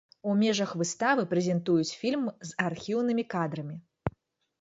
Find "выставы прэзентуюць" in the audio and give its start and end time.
0.81-1.97